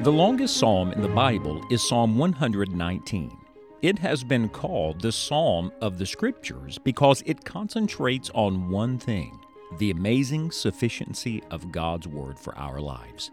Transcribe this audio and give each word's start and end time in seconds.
The 0.00 0.12
longest 0.12 0.56
psalm 0.56 0.92
in 0.92 1.02
the 1.02 1.08
Bible 1.08 1.60
is 1.70 1.82
Psalm 1.82 2.16
119. 2.16 3.36
It 3.82 3.98
has 3.98 4.22
been 4.22 4.48
called 4.48 5.00
the 5.00 5.10
Psalm 5.10 5.72
of 5.80 5.98
the 5.98 6.06
Scriptures 6.06 6.78
because 6.78 7.20
it 7.26 7.44
concentrates 7.44 8.30
on 8.32 8.70
one 8.70 9.00
thing 9.00 9.40
the 9.78 9.90
amazing 9.90 10.52
sufficiency 10.52 11.42
of 11.50 11.72
God's 11.72 12.06
Word 12.06 12.38
for 12.38 12.56
our 12.56 12.80
lives. 12.80 13.32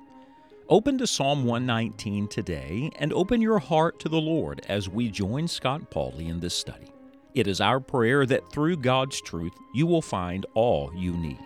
Open 0.68 0.98
to 0.98 1.06
Psalm 1.06 1.46
119 1.46 2.28
today 2.30 2.90
and 2.98 3.14
open 3.14 3.44
your 3.44 3.60
heart 3.60 4.00
to 4.00 4.10
the 4.10 4.20
Lord 4.20 4.66
as 4.68 4.90
we 4.90 5.12
join 5.12 5.48
Scott 5.48 5.92
Pauley 5.92 6.30
in 6.30 6.40
this 6.40 6.58
study. 6.58 6.88
It 7.36 7.46
is 7.46 7.62
our 7.62 7.80
prayer 7.80 8.26
that 8.26 8.52
through 8.52 8.78
God's 8.78 9.22
truth 9.22 9.54
you 9.76 9.86
will 9.86 10.02
find 10.02 10.48
all 10.56 10.92
you 10.96 11.16
need. 11.16 11.46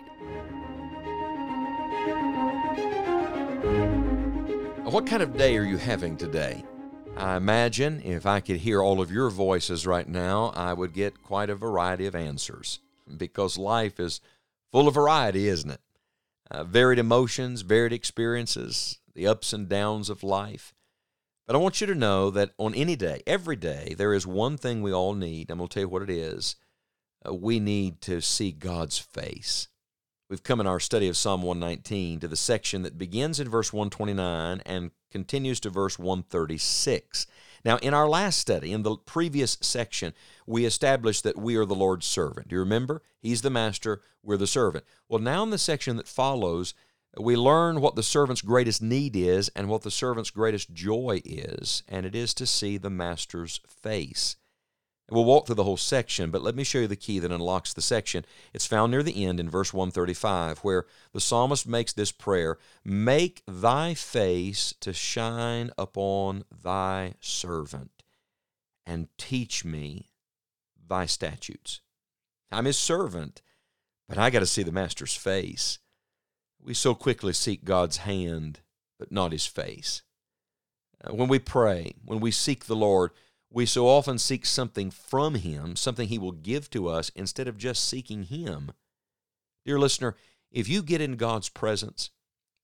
What 4.90 5.06
kind 5.06 5.22
of 5.22 5.36
day 5.36 5.56
are 5.56 5.62
you 5.62 5.76
having 5.76 6.16
today? 6.16 6.64
I 7.16 7.36
imagine 7.36 8.02
if 8.02 8.26
I 8.26 8.40
could 8.40 8.56
hear 8.56 8.82
all 8.82 9.00
of 9.00 9.12
your 9.12 9.30
voices 9.30 9.86
right 9.86 10.08
now, 10.08 10.46
I 10.56 10.72
would 10.72 10.94
get 10.94 11.22
quite 11.22 11.48
a 11.48 11.54
variety 11.54 12.06
of 12.06 12.16
answers 12.16 12.80
because 13.16 13.56
life 13.56 14.00
is 14.00 14.20
full 14.72 14.88
of 14.88 14.94
variety, 14.94 15.46
isn't 15.46 15.70
it? 15.70 15.80
Uh, 16.50 16.64
varied 16.64 16.98
emotions, 16.98 17.62
varied 17.62 17.92
experiences, 17.92 18.98
the 19.14 19.28
ups 19.28 19.52
and 19.52 19.68
downs 19.68 20.10
of 20.10 20.24
life. 20.24 20.74
But 21.46 21.54
I 21.54 21.60
want 21.60 21.80
you 21.80 21.86
to 21.86 21.94
know 21.94 22.28
that 22.30 22.50
on 22.58 22.74
any 22.74 22.96
day, 22.96 23.22
every 23.28 23.54
day, 23.54 23.94
there 23.96 24.12
is 24.12 24.26
one 24.26 24.56
thing 24.56 24.82
we 24.82 24.92
all 24.92 25.14
need. 25.14 25.52
I'm 25.52 25.58
going 25.58 25.68
to 25.68 25.72
tell 25.72 25.84
you 25.84 25.88
what 25.88 26.02
it 26.02 26.10
is. 26.10 26.56
Uh, 27.24 27.32
we 27.32 27.60
need 27.60 28.00
to 28.00 28.20
see 28.20 28.50
God's 28.50 28.98
face. 28.98 29.68
We've 30.30 30.44
come 30.44 30.60
in 30.60 30.66
our 30.68 30.78
study 30.78 31.08
of 31.08 31.16
Psalm 31.16 31.42
119 31.42 32.20
to 32.20 32.28
the 32.28 32.36
section 32.36 32.82
that 32.82 32.96
begins 32.96 33.40
in 33.40 33.48
verse 33.48 33.72
129 33.72 34.62
and 34.64 34.92
continues 35.10 35.58
to 35.58 35.70
verse 35.70 35.98
136. 35.98 37.26
Now, 37.64 37.78
in 37.78 37.94
our 37.94 38.08
last 38.08 38.38
study, 38.38 38.72
in 38.72 38.84
the 38.84 38.94
previous 38.94 39.58
section, 39.60 40.14
we 40.46 40.64
established 40.64 41.24
that 41.24 41.36
we 41.36 41.56
are 41.56 41.64
the 41.64 41.74
Lord's 41.74 42.06
servant. 42.06 42.46
Do 42.46 42.54
you 42.54 42.60
remember? 42.60 43.02
He's 43.18 43.42
the 43.42 43.50
master, 43.50 44.02
we're 44.22 44.36
the 44.36 44.46
servant. 44.46 44.84
Well, 45.08 45.20
now 45.20 45.42
in 45.42 45.50
the 45.50 45.58
section 45.58 45.96
that 45.96 46.06
follows, 46.06 46.74
we 47.18 47.34
learn 47.34 47.80
what 47.80 47.96
the 47.96 48.04
servant's 48.04 48.40
greatest 48.40 48.80
need 48.80 49.16
is 49.16 49.50
and 49.56 49.68
what 49.68 49.82
the 49.82 49.90
servant's 49.90 50.30
greatest 50.30 50.72
joy 50.72 51.22
is, 51.24 51.82
and 51.88 52.06
it 52.06 52.14
is 52.14 52.34
to 52.34 52.46
see 52.46 52.78
the 52.78 52.88
master's 52.88 53.60
face. 53.66 54.36
We'll 55.10 55.24
walk 55.24 55.46
through 55.46 55.56
the 55.56 55.64
whole 55.64 55.76
section, 55.76 56.30
but 56.30 56.42
let 56.42 56.54
me 56.54 56.62
show 56.62 56.78
you 56.78 56.86
the 56.86 56.94
key 56.94 57.18
that 57.18 57.32
unlocks 57.32 57.72
the 57.72 57.82
section. 57.82 58.24
It's 58.54 58.66
found 58.66 58.92
near 58.92 59.02
the 59.02 59.24
end 59.24 59.40
in 59.40 59.50
verse 59.50 59.74
135, 59.74 60.60
where 60.60 60.86
the 61.12 61.20
psalmist 61.20 61.66
makes 61.66 61.92
this 61.92 62.12
prayer 62.12 62.58
Make 62.84 63.42
thy 63.48 63.94
face 63.94 64.72
to 64.80 64.92
shine 64.92 65.70
upon 65.76 66.44
thy 66.62 67.14
servant, 67.20 68.04
and 68.86 69.08
teach 69.18 69.64
me 69.64 70.10
thy 70.88 71.06
statutes. 71.06 71.80
I'm 72.52 72.64
his 72.64 72.78
servant, 72.78 73.42
but 74.08 74.18
I 74.18 74.30
got 74.30 74.40
to 74.40 74.46
see 74.46 74.62
the 74.62 74.72
master's 74.72 75.14
face. 75.14 75.78
We 76.62 76.74
so 76.74 76.94
quickly 76.94 77.32
seek 77.32 77.64
God's 77.64 77.98
hand, 77.98 78.60
but 78.98 79.10
not 79.10 79.32
his 79.32 79.46
face. 79.46 80.02
Uh, 81.02 81.14
when 81.14 81.28
we 81.28 81.38
pray, 81.38 81.94
when 82.04 82.20
we 82.20 82.30
seek 82.30 82.66
the 82.66 82.76
Lord, 82.76 83.10
we 83.52 83.66
so 83.66 83.88
often 83.88 84.18
seek 84.18 84.46
something 84.46 84.90
from 84.90 85.34
Him, 85.34 85.74
something 85.76 86.08
He 86.08 86.18
will 86.18 86.32
give 86.32 86.70
to 86.70 86.88
us, 86.88 87.10
instead 87.10 87.48
of 87.48 87.58
just 87.58 87.84
seeking 87.86 88.24
Him. 88.24 88.70
Dear 89.66 89.78
listener, 89.78 90.16
if 90.50 90.68
you 90.68 90.82
get 90.82 91.00
in 91.00 91.16
God's 91.16 91.48
presence, 91.48 92.10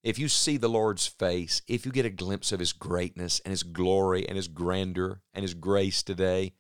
if 0.03 0.19
you 0.19 0.29
see 0.29 0.57
the 0.57 0.69
Lord's 0.69 1.07
face, 1.07 1.63
if 1.67 1.85
you 1.85 1.91
get 1.91 2.07
a 2.07 2.11
glimpse 2.11 2.53
of 2.53 2.61
His 2.61 2.73
greatness 2.73 3.41
and 3.45 3.51
His 3.51 3.65
glory 3.65 4.27
and 4.29 4.37
His 4.37 4.49
grandeur 4.49 5.21
and 5.35 5.43
His 5.43 5.55
grace 5.55 6.03
today, 6.03 6.53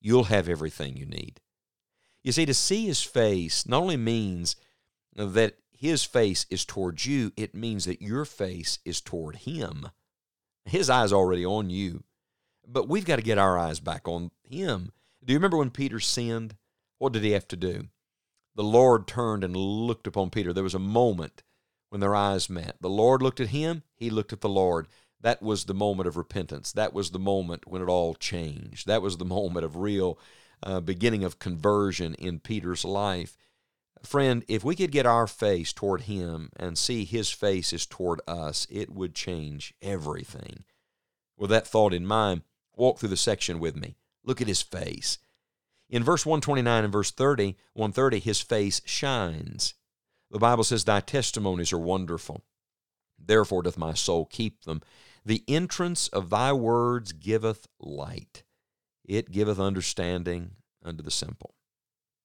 you'll 0.00 0.24
have 0.24 0.48
everything 0.48 0.96
you 0.96 1.06
need. 1.06 1.40
You 2.22 2.30
see, 2.32 2.46
to 2.46 2.54
see 2.54 2.86
His 2.86 3.02
face 3.02 3.66
not 3.66 3.82
only 3.82 3.96
means 3.96 4.54
that 5.16 5.56
His 5.72 6.04
face 6.04 6.46
is 6.50 6.64
towards 6.64 7.04
you, 7.04 7.32
it 7.36 7.54
means 7.54 7.84
that 7.86 8.02
your 8.02 8.24
face 8.24 8.78
is 8.84 9.00
toward 9.00 9.36
Him. 9.36 9.88
His 10.64 10.88
eye's 10.88 11.12
already 11.12 11.44
on 11.44 11.70
you. 11.70 12.04
But 12.66 12.88
we've 12.88 13.04
got 13.04 13.16
to 13.16 13.22
get 13.22 13.38
our 13.38 13.58
eyes 13.58 13.80
back 13.80 14.08
on 14.08 14.30
him. 14.42 14.92
Do 15.24 15.32
you 15.32 15.38
remember 15.38 15.56
when 15.56 15.70
Peter 15.70 16.00
sinned? 16.00 16.56
What 16.98 17.12
did 17.12 17.22
he 17.22 17.32
have 17.32 17.48
to 17.48 17.56
do? 17.56 17.88
The 18.54 18.64
Lord 18.64 19.06
turned 19.06 19.44
and 19.44 19.54
looked 19.54 20.06
upon 20.06 20.30
Peter. 20.30 20.52
There 20.52 20.64
was 20.64 20.74
a 20.74 20.78
moment 20.78 21.42
when 21.90 22.00
their 22.00 22.14
eyes 22.14 22.50
met. 22.50 22.76
The 22.80 22.88
Lord 22.88 23.22
looked 23.22 23.40
at 23.40 23.48
him, 23.48 23.82
he 23.94 24.10
looked 24.10 24.32
at 24.32 24.40
the 24.40 24.48
Lord. 24.48 24.88
That 25.20 25.42
was 25.42 25.64
the 25.64 25.74
moment 25.74 26.06
of 26.06 26.16
repentance. 26.16 26.72
That 26.72 26.92
was 26.92 27.10
the 27.10 27.18
moment 27.18 27.66
when 27.66 27.82
it 27.82 27.88
all 27.88 28.14
changed. 28.14 28.86
That 28.86 29.02
was 29.02 29.16
the 29.16 29.24
moment 29.24 29.64
of 29.64 29.76
real 29.76 30.18
uh, 30.62 30.80
beginning 30.80 31.24
of 31.24 31.38
conversion 31.38 32.14
in 32.14 32.40
Peter's 32.40 32.84
life. 32.84 33.36
Friend, 34.02 34.44
if 34.46 34.62
we 34.62 34.76
could 34.76 34.92
get 34.92 35.06
our 35.06 35.26
face 35.26 35.72
toward 35.72 36.02
him 36.02 36.50
and 36.56 36.78
see 36.78 37.04
his 37.04 37.30
face 37.30 37.72
is 37.72 37.86
toward 37.86 38.20
us, 38.28 38.66
it 38.70 38.90
would 38.90 39.14
change 39.14 39.74
everything. 39.82 40.64
With 41.36 41.50
that 41.50 41.66
thought 41.66 41.92
in 41.92 42.06
mind, 42.06 42.42
Walk 42.76 42.98
through 42.98 43.08
the 43.08 43.16
section 43.16 43.58
with 43.58 43.76
me. 43.76 43.96
Look 44.24 44.40
at 44.40 44.48
his 44.48 44.62
face. 44.62 45.18
In 45.88 46.04
verse 46.04 46.26
129 46.26 46.84
and 46.84 46.92
verse 46.92 47.10
30, 47.10 47.56
130, 47.72 48.18
his 48.18 48.40
face 48.40 48.82
shines. 48.84 49.74
The 50.30 50.38
Bible 50.38 50.64
says, 50.64 50.84
Thy 50.84 51.00
testimonies 51.00 51.72
are 51.72 51.78
wonderful. 51.78 52.44
Therefore 53.18 53.62
doth 53.62 53.78
my 53.78 53.94
soul 53.94 54.26
keep 54.26 54.64
them. 54.64 54.82
The 55.24 55.44
entrance 55.48 56.08
of 56.08 56.30
thy 56.30 56.52
words 56.52 57.12
giveth 57.12 57.66
light. 57.80 58.42
It 59.04 59.30
giveth 59.30 59.58
understanding 59.58 60.52
unto 60.84 61.02
the 61.02 61.10
simple. 61.10 61.54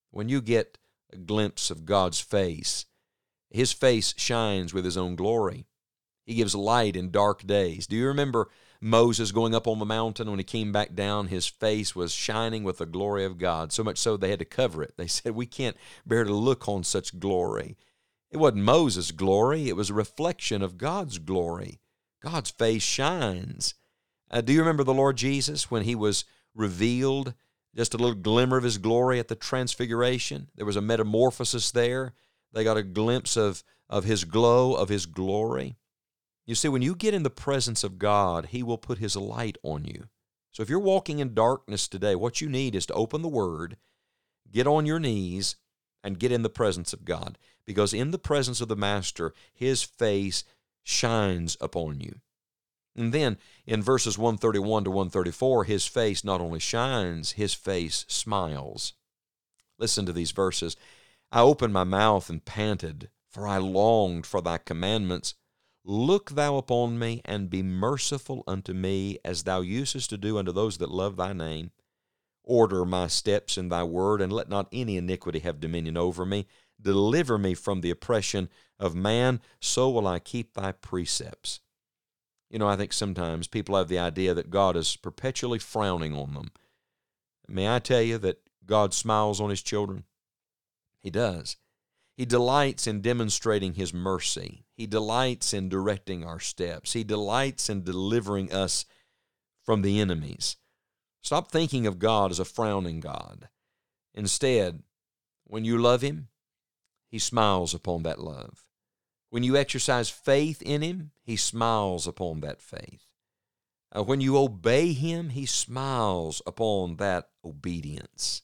When 0.09 0.27
you 0.27 0.41
get 0.41 0.77
a 1.13 1.17
glimpse 1.17 1.71
of 1.71 1.85
God's 1.85 2.19
face, 2.19 2.85
his 3.49 3.71
face 3.71 4.13
shines 4.17 4.73
with 4.73 4.85
his 4.85 4.97
own 4.97 5.15
glory. 5.15 5.65
He 6.25 6.35
gives 6.35 6.55
light 6.55 6.95
in 6.95 7.11
dark 7.11 7.45
days. 7.45 7.87
Do 7.87 7.95
you 7.95 8.07
remember 8.07 8.49
Moses 8.83 9.31
going 9.31 9.53
up 9.53 9.67
on 9.67 9.77
the 9.77 9.85
mountain, 9.85 10.29
when 10.29 10.39
he 10.39 10.43
came 10.43 10.71
back 10.71 10.95
down, 10.95 11.27
his 11.27 11.45
face 11.45 11.95
was 11.95 12.11
shining 12.11 12.63
with 12.63 12.79
the 12.79 12.87
glory 12.87 13.23
of 13.23 13.37
God, 13.37 13.71
so 13.71 13.83
much 13.83 13.99
so 13.99 14.17
they 14.17 14.31
had 14.31 14.39
to 14.39 14.45
cover 14.45 14.81
it. 14.81 14.95
They 14.97 15.07
said, 15.07 15.33
We 15.33 15.45
can't 15.45 15.77
bear 16.05 16.23
to 16.23 16.33
look 16.33 16.67
on 16.67 16.83
such 16.83 17.19
glory. 17.19 17.77
It 18.31 18.37
wasn't 18.37 18.63
Moses' 18.63 19.11
glory, 19.11 19.69
it 19.69 19.75
was 19.75 19.89
a 19.89 19.93
reflection 19.93 20.61
of 20.61 20.77
God's 20.77 21.19
glory. 21.19 21.79
God's 22.23 22.49
face 22.49 22.83
shines. 22.83 23.75
Uh, 24.29 24.41
do 24.41 24.53
you 24.53 24.59
remember 24.59 24.83
the 24.83 24.93
Lord 24.93 25.17
Jesus 25.17 25.69
when 25.69 25.83
he 25.83 25.95
was 25.95 26.25
revealed? 26.55 27.33
Just 27.75 27.93
a 27.93 27.97
little 27.97 28.15
glimmer 28.15 28.57
of 28.57 28.63
his 28.63 28.77
glory 28.77 29.19
at 29.19 29.27
the 29.27 29.35
transfiguration. 29.35 30.49
There 30.55 30.65
was 30.65 30.75
a 30.75 30.81
metamorphosis 30.81 31.71
there. 31.71 32.13
They 32.51 32.63
got 32.63 32.77
a 32.77 32.83
glimpse 32.83 33.37
of, 33.37 33.63
of 33.89 34.03
his 34.03 34.23
glow, 34.23 34.73
of 34.73 34.89
his 34.89 35.05
glory. 35.05 35.77
You 36.45 36.55
see, 36.55 36.67
when 36.67 36.81
you 36.81 36.95
get 36.95 37.13
in 37.13 37.23
the 37.23 37.29
presence 37.29 37.83
of 37.83 37.99
God, 37.99 38.47
He 38.47 38.63
will 38.63 38.77
put 38.77 38.97
His 38.97 39.15
light 39.15 39.57
on 39.63 39.85
you. 39.85 40.07
So 40.51 40.63
if 40.63 40.69
you're 40.69 40.79
walking 40.79 41.19
in 41.19 41.33
darkness 41.33 41.87
today, 41.87 42.15
what 42.15 42.41
you 42.41 42.49
need 42.49 42.75
is 42.75 42.85
to 42.87 42.93
open 42.93 43.21
the 43.21 43.27
Word, 43.27 43.77
get 44.51 44.67
on 44.67 44.85
your 44.85 44.99
knees, 44.99 45.55
and 46.03 46.19
get 46.19 46.31
in 46.31 46.41
the 46.41 46.49
presence 46.49 46.93
of 46.93 47.05
God. 47.05 47.37
Because 47.65 47.93
in 47.93 48.11
the 48.11 48.19
presence 48.19 48.59
of 48.59 48.67
the 48.67 48.75
Master, 48.75 49.33
His 49.53 49.83
face 49.83 50.43
shines 50.83 51.55
upon 51.61 52.01
you. 52.01 52.19
And 52.95 53.13
then 53.13 53.37
in 53.65 53.81
verses 53.81 54.17
131 54.17 54.83
to 54.85 54.91
134, 54.91 55.63
His 55.63 55.85
face 55.85 56.23
not 56.23 56.41
only 56.41 56.59
shines, 56.59 57.33
His 57.33 57.53
face 57.53 58.05
smiles. 58.09 58.93
Listen 59.77 60.05
to 60.05 60.13
these 60.13 60.31
verses. 60.31 60.75
I 61.31 61.41
opened 61.41 61.73
my 61.73 61.85
mouth 61.85 62.29
and 62.29 62.43
panted, 62.43 63.09
for 63.29 63.47
I 63.47 63.57
longed 63.57 64.25
for 64.25 64.41
thy 64.41 64.57
commandments. 64.57 65.35
Look 65.83 66.31
thou 66.31 66.57
upon 66.57 66.99
me, 66.99 67.21
and 67.25 67.49
be 67.49 67.63
merciful 67.63 68.43
unto 68.47 68.73
me, 68.73 69.17
as 69.25 69.43
thou 69.43 69.61
usest 69.61 70.09
to 70.11 70.17
do 70.17 70.37
unto 70.37 70.51
those 70.51 70.77
that 70.77 70.91
love 70.91 71.15
thy 71.15 71.33
name. 71.33 71.71
Order 72.43 72.85
my 72.85 73.07
steps 73.07 73.57
in 73.57 73.69
thy 73.69 73.83
word, 73.83 74.21
and 74.21 74.31
let 74.31 74.49
not 74.49 74.67
any 74.71 74.97
iniquity 74.97 75.39
have 75.39 75.59
dominion 75.59 75.97
over 75.97 76.25
me. 76.25 76.47
Deliver 76.79 77.37
me 77.37 77.53
from 77.53 77.81
the 77.81 77.89
oppression 77.91 78.49
of 78.79 78.95
man, 78.95 79.41
so 79.59 79.89
will 79.89 80.07
I 80.07 80.19
keep 80.19 80.53
thy 80.53 80.71
precepts. 80.71 81.59
You 82.49 82.59
know, 82.59 82.67
I 82.67 82.75
think 82.75 82.93
sometimes 82.93 83.47
people 83.47 83.75
have 83.75 83.87
the 83.87 83.99
idea 83.99 84.33
that 84.33 84.49
God 84.49 84.75
is 84.75 84.95
perpetually 84.95 85.59
frowning 85.59 86.13
on 86.13 86.33
them. 86.33 86.51
May 87.47 87.73
I 87.73 87.79
tell 87.79 88.01
you 88.01 88.17
that 88.19 88.41
God 88.65 88.93
smiles 88.93 89.39
on 89.39 89.49
his 89.49 89.61
children? 89.61 90.03
He 90.99 91.09
does. 91.09 91.57
He 92.21 92.25
delights 92.25 92.85
in 92.85 93.01
demonstrating 93.01 93.73
His 93.73 93.95
mercy. 93.95 94.63
He 94.75 94.85
delights 94.85 95.55
in 95.55 95.69
directing 95.69 96.23
our 96.23 96.39
steps. 96.39 96.93
He 96.93 97.03
delights 97.03 97.67
in 97.67 97.81
delivering 97.81 98.53
us 98.53 98.85
from 99.65 99.81
the 99.81 99.99
enemies. 99.99 100.57
Stop 101.23 101.49
thinking 101.51 101.87
of 101.87 101.97
God 101.97 102.29
as 102.29 102.37
a 102.37 102.45
frowning 102.45 102.99
God. 102.99 103.49
Instead, 104.13 104.83
when 105.45 105.65
you 105.65 105.79
love 105.79 106.03
Him, 106.03 106.27
He 107.09 107.17
smiles 107.17 107.73
upon 107.73 108.03
that 108.03 108.19
love. 108.19 108.65
When 109.31 109.41
you 109.41 109.57
exercise 109.57 110.11
faith 110.11 110.61
in 110.61 110.83
Him, 110.83 111.13
He 111.23 111.35
smiles 111.35 112.05
upon 112.05 112.41
that 112.41 112.61
faith. 112.61 113.07
Uh, 113.91 114.03
when 114.03 114.21
you 114.21 114.37
obey 114.37 114.93
Him, 114.93 115.29
He 115.29 115.47
smiles 115.47 116.39
upon 116.45 116.97
that 116.97 117.29
obedience. 117.43 118.43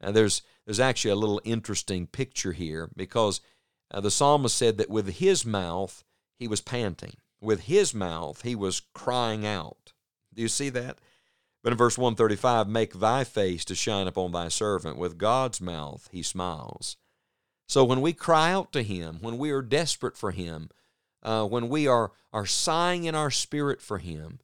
And 0.00 0.16
there's 0.16 0.40
there's 0.64 0.80
actually 0.80 1.10
a 1.10 1.16
little 1.16 1.40
interesting 1.44 2.06
picture 2.06 2.52
here 2.52 2.90
because 2.96 3.40
uh, 3.90 4.00
the 4.00 4.10
psalmist 4.10 4.56
said 4.56 4.78
that 4.78 4.90
with 4.90 5.16
his 5.16 5.44
mouth 5.44 6.04
he 6.38 6.48
was 6.48 6.60
panting, 6.60 7.14
with 7.40 7.62
his 7.62 7.94
mouth 7.94 8.42
he 8.42 8.54
was 8.54 8.82
crying 8.94 9.46
out. 9.46 9.92
Do 10.34 10.42
you 10.42 10.48
see 10.48 10.70
that? 10.70 10.98
But 11.62 11.72
in 11.72 11.78
verse 11.78 11.96
135, 11.96 12.68
make 12.68 12.94
thy 12.94 13.24
face 13.24 13.64
to 13.66 13.74
shine 13.74 14.08
upon 14.08 14.32
thy 14.32 14.48
servant. 14.48 14.96
With 14.96 15.18
God's 15.18 15.60
mouth 15.60 16.08
he 16.10 16.22
smiles. 16.22 16.96
So 17.72 17.84
when 17.84 18.02
we 18.02 18.12
cry 18.12 18.52
out 18.52 18.70
to 18.72 18.82
Him, 18.82 19.16
when 19.22 19.38
we 19.38 19.50
are 19.50 19.62
desperate 19.62 20.16
for 20.16 20.30
Him, 20.30 20.68
uh, 21.22 21.46
when 21.46 21.70
we 21.70 21.86
are, 21.86 22.12
are 22.30 22.44
sighing 22.44 23.04
in 23.04 23.14
our 23.14 23.30
spirit 23.30 23.80
for 23.80 23.96
Him, 23.96 24.40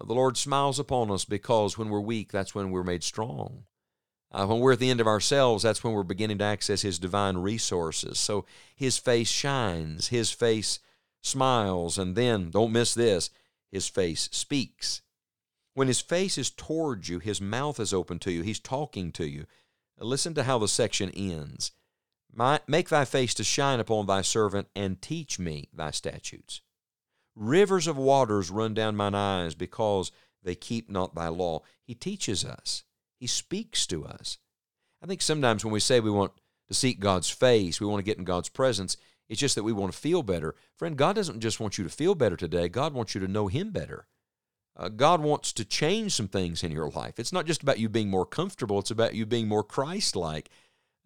uh, 0.00 0.06
the 0.06 0.14
Lord 0.14 0.36
smiles 0.36 0.80
upon 0.80 1.10
us 1.10 1.24
because 1.24 1.78
when 1.78 1.88
we're 1.88 2.00
weak, 2.00 2.32
that's 2.32 2.52
when 2.52 2.72
we're 2.72 2.82
made 2.82 3.04
strong. 3.04 3.64
Uh, 4.32 4.46
when 4.46 4.58
we're 4.58 4.72
at 4.72 4.80
the 4.80 4.90
end 4.90 5.00
of 5.00 5.06
ourselves, 5.06 5.62
that's 5.62 5.84
when 5.84 5.92
we're 5.92 6.02
beginning 6.02 6.38
to 6.38 6.44
access 6.44 6.82
His 6.82 6.98
divine 6.98 7.36
resources. 7.36 8.18
So 8.18 8.44
His 8.74 8.98
face 8.98 9.28
shines, 9.28 10.08
His 10.08 10.30
face 10.32 10.80
smiles, 11.20 11.98
and 11.98 12.16
then, 12.16 12.50
don't 12.50 12.72
miss 12.72 12.94
this, 12.94 13.30
His 13.70 13.88
face 13.88 14.28
speaks. 14.32 15.02
When 15.74 15.88
His 15.88 16.00
face 16.00 16.36
is 16.36 16.50
towards 16.50 17.08
you, 17.08 17.20
His 17.20 17.40
mouth 17.40 17.78
is 17.78 17.94
open 17.94 18.18
to 18.20 18.32
you, 18.32 18.42
He's 18.42 18.60
talking 18.60 19.12
to 19.12 19.26
you. 19.26 19.46
Listen 19.98 20.34
to 20.34 20.42
how 20.42 20.58
the 20.58 20.68
section 20.68 21.10
ends. 21.10 21.70
My, 22.32 22.60
make 22.66 22.88
thy 22.88 23.04
face 23.04 23.32
to 23.34 23.44
shine 23.44 23.78
upon 23.78 24.06
thy 24.06 24.22
servant, 24.22 24.66
and 24.74 25.00
teach 25.00 25.38
me 25.38 25.68
thy 25.72 25.92
statutes. 25.92 26.60
Rivers 27.36 27.86
of 27.86 27.96
waters 27.96 28.50
run 28.50 28.74
down 28.74 28.96
mine 28.96 29.14
eyes 29.14 29.54
because 29.54 30.10
they 30.42 30.54
keep 30.56 30.90
not 30.90 31.14
thy 31.14 31.28
law. 31.28 31.62
He 31.82 31.94
teaches 31.94 32.44
us, 32.44 32.82
he 33.18 33.26
speaks 33.26 33.86
to 33.86 34.04
us. 34.04 34.38
I 35.02 35.06
think 35.06 35.22
sometimes 35.22 35.64
when 35.64 35.72
we 35.72 35.80
say 35.80 36.00
we 36.00 36.10
want 36.10 36.32
to 36.68 36.74
seek 36.74 37.00
God's 37.00 37.30
face, 37.30 37.80
we 37.80 37.86
want 37.86 38.00
to 38.00 38.04
get 38.04 38.18
in 38.18 38.24
God's 38.24 38.48
presence, 38.48 38.96
it's 39.28 39.40
just 39.40 39.54
that 39.54 39.62
we 39.64 39.72
want 39.72 39.92
to 39.92 39.98
feel 39.98 40.22
better. 40.22 40.54
Friend, 40.76 40.96
God 40.96 41.16
doesn't 41.16 41.40
just 41.40 41.60
want 41.60 41.78
you 41.78 41.84
to 41.84 41.90
feel 41.90 42.14
better 42.14 42.36
today, 42.36 42.68
God 42.68 42.94
wants 42.94 43.14
you 43.14 43.20
to 43.20 43.28
know 43.28 43.48
Him 43.48 43.70
better. 43.70 44.06
Uh, 44.76 44.88
God 44.88 45.20
wants 45.20 45.52
to 45.52 45.64
change 45.64 46.12
some 46.12 46.26
things 46.26 46.64
in 46.64 46.72
your 46.72 46.90
life. 46.90 47.20
It's 47.20 47.32
not 47.32 47.46
just 47.46 47.62
about 47.62 47.78
you 47.78 47.88
being 47.88 48.10
more 48.10 48.26
comfortable, 48.26 48.78
it's 48.78 48.90
about 48.90 49.14
you 49.14 49.24
being 49.24 49.46
more 49.46 49.62
Christ 49.62 50.16
like. 50.16 50.50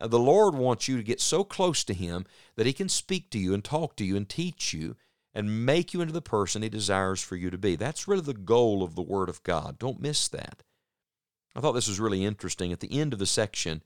Uh, 0.00 0.06
the 0.06 0.18
Lord 0.18 0.54
wants 0.54 0.88
you 0.88 0.96
to 0.96 1.02
get 1.02 1.20
so 1.20 1.44
close 1.44 1.84
to 1.84 1.94
Him 1.94 2.24
that 2.56 2.66
He 2.66 2.72
can 2.72 2.88
speak 2.88 3.30
to 3.30 3.38
you 3.38 3.52
and 3.52 3.64
talk 3.64 3.96
to 3.96 4.04
you 4.04 4.16
and 4.16 4.28
teach 4.28 4.72
you 4.72 4.96
and 5.34 5.66
make 5.66 5.92
you 5.92 6.00
into 6.00 6.12
the 6.12 6.22
person 6.22 6.62
He 6.62 6.68
desires 6.68 7.20
for 7.20 7.36
you 7.36 7.50
to 7.50 7.58
be. 7.58 7.76
That's 7.76 8.08
really 8.08 8.22
the 8.22 8.34
goal 8.34 8.82
of 8.82 8.94
the 8.94 9.02
Word 9.02 9.28
of 9.28 9.42
God. 9.42 9.78
Don't 9.78 10.00
miss 10.00 10.28
that. 10.28 10.62
I 11.58 11.60
thought 11.60 11.72
this 11.72 11.88
was 11.88 11.98
really 11.98 12.24
interesting. 12.24 12.70
At 12.70 12.78
the 12.78 13.00
end 13.00 13.12
of 13.12 13.18
the 13.18 13.26
section, 13.26 13.82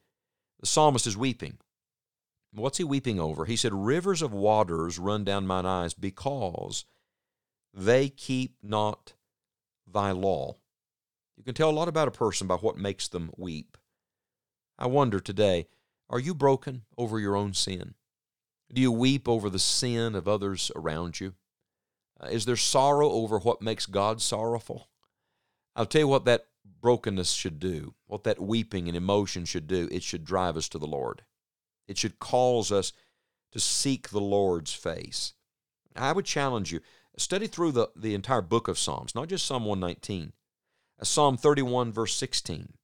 the 0.61 0.67
psalmist 0.67 1.07
is 1.07 1.17
weeping. 1.17 1.57
What's 2.53 2.77
he 2.77 2.85
weeping 2.85 3.19
over? 3.19 3.47
He 3.47 3.57
said, 3.57 3.73
Rivers 3.73 4.21
of 4.21 4.31
waters 4.31 4.99
run 4.99 5.25
down 5.25 5.47
mine 5.47 5.65
eyes 5.65 5.95
because 5.95 6.85
they 7.73 8.11
keep 8.11 8.57
not 8.63 9.15
thy 9.91 10.11
law. 10.11 10.57
You 11.39 11.45
can 11.45 11.55
tell 11.55 11.71
a 11.71 11.73
lot 11.73 11.89
about 11.89 12.09
a 12.09 12.11
person 12.11 12.47
by 12.47 12.57
what 12.57 12.77
makes 12.77 13.09
them 13.09 13.31
weep. 13.39 13.79
I 14.79 14.87
wonder 14.87 15.19
today, 15.19 15.67
are 16.11 16.21
you 16.21 16.35
broken 16.35 16.83
over 16.99 17.19
your 17.19 17.35
own 17.35 17.55
sin? 17.55 17.95
Do 18.71 18.83
you 18.83 18.93
weep 18.93 19.27
over 19.27 19.49
the 19.49 19.59
sin 19.59 20.15
of 20.15 20.29
others 20.29 20.71
around 20.77 21.21
you? 21.21 21.33
Uh, 22.23 22.27
is 22.27 22.45
there 22.45 22.55
sorrow 22.55 23.09
over 23.09 23.39
what 23.39 23.63
makes 23.63 23.87
God 23.87 24.21
sorrowful? 24.21 24.91
I'll 25.75 25.87
tell 25.87 26.03
you 26.03 26.09
what 26.09 26.27
that 26.27 26.49
brokenness 26.65 27.33
should 27.33 27.59
do, 27.59 27.95
what 28.07 28.25
that 28.25 28.41
weeping 28.41 28.89
and 28.89 28.97
emotion 28.97 29.45
should 29.45 29.67
do. 29.67 29.89
It 29.91 30.03
should 30.03 30.25
drive 30.25 30.57
us 30.57 30.69
to 30.71 30.79
the 30.79 30.87
Lord. 30.87 31.23
It 31.89 31.99
should 31.99 32.19
cause 32.19 32.73
us 32.73 32.93
to 33.53 33.61
seek 33.61 34.09
the 34.09 34.21
Lord's 34.21 34.73
face. 34.73 35.35
I 35.95 36.13
would 36.13 36.25
challenge 36.25 36.73
you 36.73 36.81
study 37.17 37.47
through 37.47 37.73
the, 37.73 37.89
the 37.95 38.15
entire 38.15 38.43
book 38.43 38.69
of 38.69 38.79
Psalms, 38.79 39.15
not 39.15 39.29
just 39.29 39.47
Psalm 39.47 39.65
119, 39.65 40.33
uh, 41.01 41.05
Psalm 41.05 41.37
31, 41.37 41.93
verse 41.93 42.15
16, 42.15 42.75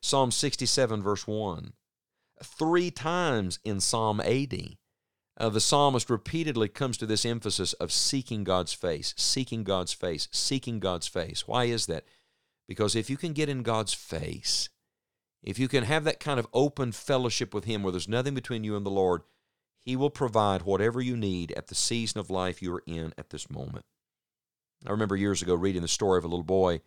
Psalm 0.00 0.30
67, 0.30 1.02
verse 1.02 1.26
1, 1.26 1.72
three 2.42 2.90
times 2.90 3.58
in 3.64 3.80
Psalm 3.80 4.20
80. 4.22 4.78
Uh, 5.38 5.48
the 5.48 5.60
psalmist 5.60 6.10
repeatedly 6.10 6.68
comes 6.68 6.98
to 6.98 7.06
this 7.06 7.24
emphasis 7.24 7.72
of 7.74 7.90
seeking 7.90 8.44
God's 8.44 8.74
face, 8.74 9.14
seeking 9.16 9.64
God's 9.64 9.92
face, 9.92 10.28
seeking 10.30 10.78
God's 10.78 11.08
face. 11.08 11.48
Why 11.48 11.64
is 11.64 11.86
that? 11.86 12.04
Because 12.72 12.96
if 12.96 13.10
you 13.10 13.18
can 13.18 13.34
get 13.34 13.50
in 13.50 13.62
God's 13.62 13.92
face, 13.92 14.70
if 15.42 15.58
you 15.58 15.68
can 15.68 15.84
have 15.84 16.04
that 16.04 16.20
kind 16.20 16.40
of 16.40 16.46
open 16.54 16.90
fellowship 16.90 17.52
with 17.52 17.66
Him 17.66 17.82
where 17.82 17.92
there's 17.92 18.08
nothing 18.08 18.32
between 18.32 18.64
you 18.64 18.76
and 18.76 18.86
the 18.86 18.90
Lord, 18.90 19.24
He 19.78 19.94
will 19.94 20.08
provide 20.08 20.62
whatever 20.62 20.98
you 20.98 21.14
need 21.14 21.52
at 21.52 21.66
the 21.66 21.74
season 21.74 22.18
of 22.18 22.30
life 22.30 22.62
you 22.62 22.74
are 22.74 22.82
in 22.86 23.12
at 23.18 23.28
this 23.28 23.50
moment. 23.50 23.84
I 24.86 24.90
remember 24.90 25.16
years 25.16 25.42
ago 25.42 25.54
reading 25.54 25.82
the 25.82 25.86
story 25.86 26.16
of 26.16 26.24
a 26.24 26.28
little 26.28 26.44
boy 26.44 26.80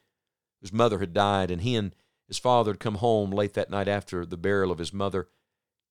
whose 0.59 0.73
mother 0.73 0.97
had 0.97 1.13
died, 1.13 1.51
and 1.51 1.61
he 1.61 1.75
and 1.75 1.93
his 2.27 2.39
father 2.39 2.71
had 2.71 2.79
come 2.79 2.95
home 2.95 3.29
late 3.29 3.53
that 3.53 3.69
night 3.69 3.87
after 3.87 4.25
the 4.25 4.37
burial 4.37 4.71
of 4.71 4.79
his 4.79 4.91
mother. 4.91 5.27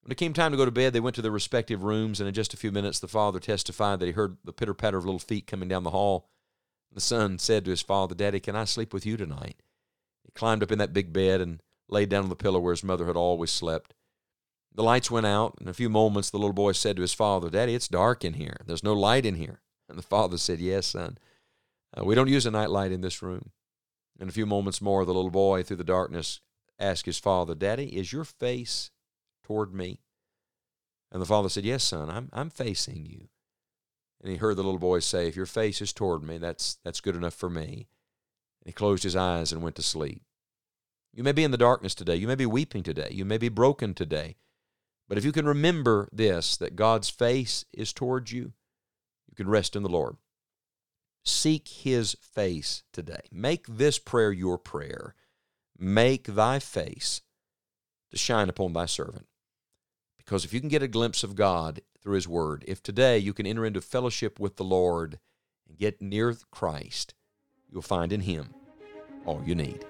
When 0.02 0.11
it 0.11 0.19
came 0.19 0.32
time 0.32 0.50
to 0.50 0.58
go 0.58 0.64
to 0.64 0.73
bed, 0.73 0.93
they 0.93 0.99
went 0.99 1.14
to 1.14 1.23
their 1.23 1.31
respective 1.31 1.85
rooms, 1.85 2.19
and 2.19 2.26
in 2.26 2.35
just 2.35 2.52
a 2.52 2.56
few 2.56 2.73
minutes, 2.73 2.99
the 2.99 3.06
father 3.06 3.38
testified 3.38 4.00
that 4.00 4.06
he 4.06 4.12
heard 4.12 4.38
the 4.43 4.52
pitter 4.52 4.75
patter 4.75 4.99
of 4.99 5.05
little 5.05 5.20
feet 5.20 5.46
coming 5.46 5.69
down 5.69 5.85
the 5.85 5.91
hall. 5.91 6.31
The 6.93 7.00
son 7.00 7.38
said 7.38 7.64
to 7.64 7.70
his 7.70 7.82
father, 7.82 8.17
Daddy, 8.17 8.41
can 8.41 8.56
I 8.56 8.64
sleep 8.64 8.93
with 8.93 9.06
you 9.06 9.17
tonight? 9.17 9.62
Climbed 10.34 10.62
up 10.62 10.72
in 10.72 10.78
that 10.78 10.92
big 10.92 11.12
bed 11.12 11.40
and 11.40 11.62
laid 11.88 12.08
down 12.08 12.25
on 12.25 12.28
the 12.28 12.36
pillow 12.36 12.58
where 12.58 12.72
his 12.72 12.84
mother 12.84 13.06
had 13.06 13.16
always 13.16 13.50
slept. 13.50 13.94
The 14.75 14.82
lights 14.82 15.10
went 15.10 15.26
out. 15.26 15.56
In 15.60 15.69
a 15.69 15.75
few 15.75 15.88
moments, 15.88 16.31
the 16.31 16.38
little 16.38 16.52
boy 16.52 16.72
said 16.72 16.96
to 16.96 17.02
his 17.02 17.14
father, 17.14 17.48
Daddy, 17.48 17.75
it's 17.75 17.88
dark 17.88 18.25
in 18.25 18.34
here. 18.34 18.56
There's 18.66 18.82
no 18.82 18.94
light 18.94 19.25
in 19.25 19.36
here. 19.36 19.60
And 19.88 19.96
the 19.96 20.02
father 20.02 20.38
said, 20.38 20.58
Yes, 20.58 20.88
son. 20.88 21.19
Uh, 21.96 22.04
we 22.04 22.14
don't 22.14 22.28
use 22.28 22.46
a 22.46 22.50
night 22.50 22.70
light 22.70 22.90
in 22.90 23.00
this 23.00 23.22
room. 23.22 23.50
In 24.19 24.28
a 24.28 24.32
few 24.32 24.46
moments 24.46 24.81
more, 24.81 25.04
the 25.04 25.14
little 25.14 25.31
boy, 25.31 25.62
through 25.62 25.76
the 25.76 25.84
darkness, 25.84 26.40
asked 26.78 27.06
his 27.06 27.19
father, 27.19 27.54
Daddy, 27.54 27.96
is 27.96 28.12
your 28.12 28.25
face 28.25 28.90
toward 29.44 29.75
me? 29.75 30.00
And 31.12 31.22
the 31.22 31.26
father 31.26 31.48
said, 31.48 31.64
Yes, 31.64 31.84
son, 31.84 32.10
I'm, 32.10 32.28
I'm 32.32 32.50
facing 32.50 33.06
you. 33.06 33.28
And 34.20 34.32
he 34.32 34.38
heard 34.38 34.56
the 34.56 34.64
little 34.64 34.81
boy 34.81 34.98
say, 35.00 35.29
If 35.29 35.36
your 35.36 35.46
face 35.46 35.81
is 35.81 35.93
toward 35.93 36.22
me, 36.22 36.38
that's, 36.38 36.79
that's 36.84 37.00
good 37.00 37.14
enough 37.14 37.34
for 37.34 37.50
me. 37.50 37.86
And 38.65 38.71
he 38.71 38.73
closed 38.73 39.03
his 39.03 39.17
eyes 39.17 39.53
and 39.53 39.63
went 39.63 39.77
to 39.77 39.83
sleep. 39.83 40.23
You 41.13 41.23
may 41.23 41.33
be 41.33 41.44
in 41.44 41.51
the 41.51 41.56
darkness 41.56 41.94
today. 41.94 42.17
You 42.17 42.27
may 42.27 42.35
be 42.35 42.47
weeping 42.47 42.83
today. 42.83 43.09
You 43.13 43.25
may 43.25 43.39
be 43.39 43.49
broken 43.49 43.94
today. 43.94 44.37
But 45.09 45.19
if 45.19 45.25
you 45.25 45.33
can 45.33 45.47
remember 45.47 46.09
this, 46.11 46.56
that 46.56 46.77
God's 46.77 47.11
face 47.11 47.65
is 47.73 47.93
towards 47.93 48.33
you, 48.33 48.53
you 49.29 49.35
can 49.37 49.49
rest 49.49 49.77
in 49.77 49.83
the 49.83 49.89
Lord. 49.89 50.17
Seek 51.25 51.69
his 51.69 52.17
face 52.21 52.83
today. 52.93 53.21
Make 53.31 53.67
this 53.67 53.99
prayer 53.99 54.33
your 54.33 54.59
prayer. 54.59 55.15
Make 55.79 56.27
thy 56.27 56.59
face 56.59 57.23
to 58.11 58.17
shine 58.17 58.49
upon 58.49 58.73
thy 58.73 58.87
servant. 58.87 59.27
Because 60.19 60.44
if 60.44 60.53
you 60.53 60.61
can 60.61 60.69
get 60.69 60.83
a 60.83 60.89
glimpse 60.89 61.23
of 61.23 61.35
God 61.35 61.81
through 62.03 62.15
his 62.15 62.29
word, 62.29 62.65
if 62.67 62.83
today 62.83 63.19
you 63.19 63.33
can 63.33 63.47
enter 63.47 63.65
into 63.65 63.81
fellowship 63.81 64.41
with 64.41 64.56
the 64.56 64.65
Lord 64.65 65.19
and 65.69 65.79
get 65.79 66.01
near 66.01 66.35
Christ, 66.51 67.15
you'll 67.74 67.82
find 67.82 68.12
in 68.12 68.20
him 68.20 68.54
all 69.26 69.43
you 69.44 69.54
need. 69.54 69.84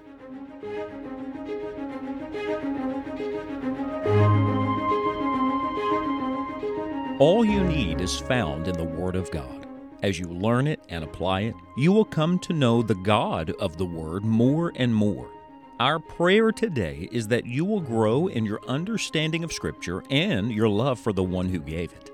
All 7.19 7.45
you 7.45 7.63
need 7.63 8.01
is 8.01 8.17
found 8.17 8.67
in 8.67 8.75
the 8.75 8.83
Word 8.83 9.15
of 9.15 9.31
God. 9.31 9.67
As 10.03 10.19
you 10.19 10.25
learn 10.25 10.67
it 10.67 10.81
and 10.89 11.03
apply 11.03 11.41
it, 11.41 11.55
you 11.77 11.93
will 11.93 12.03
come 12.03 12.37
to 12.39 12.51
know 12.51 12.81
the 12.81 12.95
God 12.95 13.51
of 13.51 13.77
the 13.77 13.85
Word 13.85 14.25
more 14.25 14.73
and 14.75 14.93
more. 14.93 15.29
Our 15.79 15.99
prayer 15.99 16.51
today 16.51 17.07
is 17.11 17.27
that 17.29 17.45
you 17.45 17.63
will 17.63 17.79
grow 17.79 18.27
in 18.27 18.45
your 18.45 18.59
understanding 18.67 19.43
of 19.43 19.53
Scripture 19.53 20.03
and 20.09 20.51
your 20.51 20.67
love 20.67 20.99
for 20.99 21.13
the 21.13 21.23
one 21.23 21.47
who 21.47 21.59
gave 21.59 21.93
it. 21.93 22.11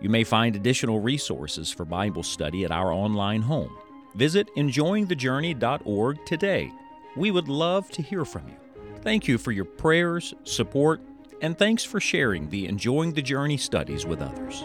You 0.00 0.08
may 0.08 0.24
find 0.24 0.56
additional 0.56 1.00
resources 1.00 1.70
for 1.70 1.84
Bible 1.84 2.24
study 2.24 2.64
at 2.64 2.72
our 2.72 2.92
online 2.92 3.42
home. 3.42 3.76
Visit 4.14 4.54
enjoyingthejourney.org 4.56 6.26
today. 6.26 6.72
We 7.16 7.30
would 7.30 7.48
love 7.48 7.90
to 7.90 8.02
hear 8.02 8.24
from 8.24 8.48
you. 8.48 8.56
Thank 9.02 9.26
you 9.26 9.38
for 9.38 9.52
your 9.52 9.64
prayers, 9.64 10.34
support, 10.44 11.00
and 11.40 11.58
thanks 11.58 11.82
for 11.82 12.00
sharing 12.00 12.50
the 12.50 12.66
Enjoying 12.66 13.14
the 13.14 13.22
Journey 13.22 13.56
studies 13.56 14.06
with 14.06 14.22
others. 14.22 14.64